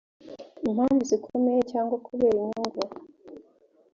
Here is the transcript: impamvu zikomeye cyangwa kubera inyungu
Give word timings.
impamvu 0.69 1.01
zikomeye 1.09 1.61
cyangwa 1.71 1.95
kubera 2.07 2.37
inyungu 2.43 2.81